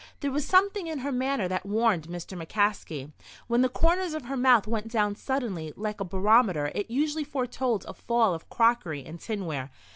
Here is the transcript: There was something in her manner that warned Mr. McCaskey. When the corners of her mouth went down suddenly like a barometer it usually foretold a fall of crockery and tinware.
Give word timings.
There 0.21 0.31
was 0.31 0.47
something 0.47 0.87
in 0.87 0.97
her 1.05 1.11
manner 1.11 1.47
that 1.47 1.63
warned 1.63 2.07
Mr. 2.07 2.35
McCaskey. 2.35 3.11
When 3.45 3.61
the 3.61 3.69
corners 3.69 4.15
of 4.15 4.25
her 4.25 4.35
mouth 4.35 4.65
went 4.65 4.87
down 4.87 5.13
suddenly 5.15 5.73
like 5.75 5.99
a 6.01 6.05
barometer 6.05 6.71
it 6.73 6.89
usually 6.89 7.23
foretold 7.23 7.85
a 7.87 7.93
fall 7.93 8.33
of 8.33 8.49
crockery 8.49 9.05
and 9.05 9.19
tinware. 9.19 9.69